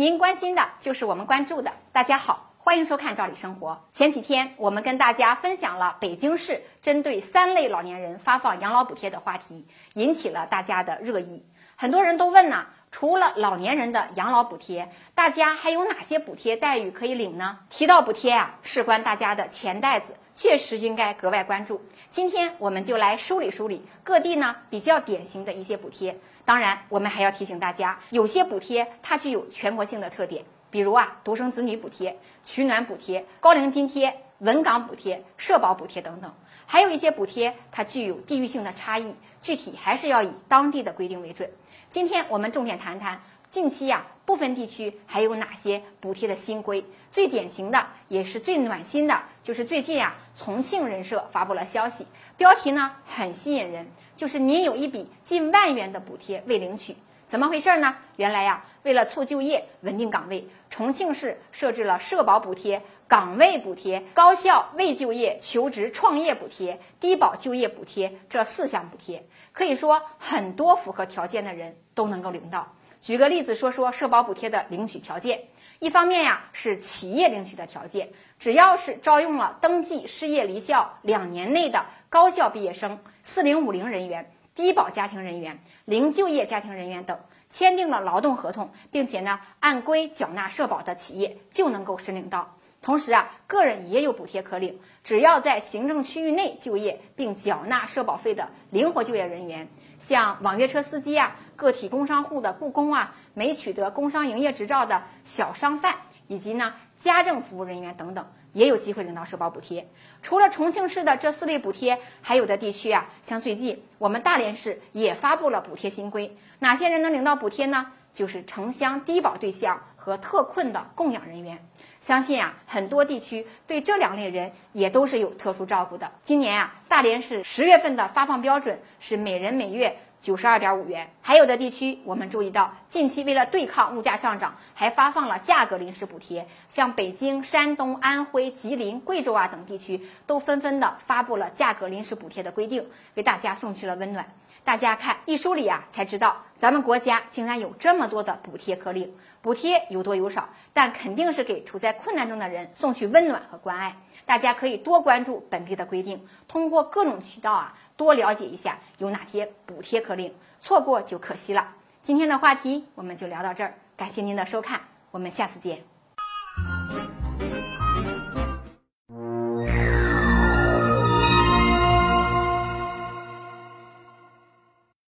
[0.00, 1.70] 您关心的就是我们关注的。
[1.92, 3.72] 大家好，欢迎收看《赵理生活》。
[3.92, 11.44] 前几天我们跟大家分享了北京市针对三类老年人发放养老补贴的话题，引起了大家的热议。
[11.76, 17.58] 很多人都问呢，除了老年人的养老补贴，大家还有哪些补贴待遇可以领呢？
[17.68, 20.14] 提到补贴啊，事关大家的钱袋子。
[20.40, 21.82] 确实应该格外关注。
[22.08, 26.18] 今天我们就来梳理梳理各地呢比较典型的一些补贴。
[26.46, 36.32] 当然，我们还要提醒大家，有些补贴它具有全国性的特点，比如啊独生子女补贴、取暖补贴、高龄津贴、稳岗补贴、社保补贴等等。
[36.64, 41.50] 还有一些补贴它具有地域性的差异，具体还是要以当地的规定为准。
[41.90, 43.20] 今天我们重点谈谈。
[43.50, 46.84] 近期呀，部分地区还有哪些补贴的新规？
[47.10, 57.96] 最典型的也是最暖心的，就是最近啊，重庆人社发布了消息，标题呢很吸引人，就是您有一笔近万元的补贴未领取，怎么回事呢？
[58.14, 72.72] 原来呀，为了促就业、稳定岗位，重庆市设置了社保补贴、岗位补贴、高校未就业求职创业补贴、低保就业补贴这四项补贴，可以说很多符合条件的人都能够领到。
[73.00, 75.44] 举个例子说说社保补贴的领取条件，
[75.78, 92.54] 一方面呀是企业领取的条件，只要是招用了登记失业离校两年内的高校毕业生、四零五零人员、低保家庭人员、零就业家庭人员等，签订了劳动合同，并且呢按规缴纳社保的企业就能够申领到。
[92.82, 105.94] 同时啊，个人也有补贴可领，只要在行政区域内就业并缴纳社保费的灵活就业人员，像网约车司机啊、个体工商户的雇工啊、没取得工商营业执照的小商贩，
[106.26, 109.86] 以及呢家政服务人员等等，也有机会领到社保补贴。
[110.22, 117.92] 除了重庆市的这四类补贴，还有的地区啊，像最近我们大连市也发布了补贴新规，哪些人能领到补贴呢？
[118.12, 121.64] 就是城乡低保对象和特困的供养人员。
[122.00, 126.10] 相信啊，很多地区对这两类人也都是有特殊照顾的。
[126.22, 131.10] 今年啊，大连市十月份的发放标准是每人每月九十二点五元。
[131.20, 136.48] 还有的地区，我们注意到，近期为了对抗物价上涨，还发放了价格临时补贴。
[136.70, 144.32] 像北京、山东、安徽、吉林、贵州啊等地区，都纷纷的发布了价格临时补贴的规定，为大家送去了温暖。
[144.64, 149.14] 大家看一梳理啊，才知道咱们国家竟然有这么多的补贴可领。
[149.42, 153.96] 补贴有多有少，但肯定是给处在困难中的人送去温暖和关爱。
[154.26, 160.34] 大家可以多关注本地的规定，通过各种渠道啊，多了解一下有哪些补贴可领。
[160.60, 161.74] 错过就可惜了。
[162.02, 165.89] 今天的话题我们就聊到这儿，感谢您的收看，我们下次见。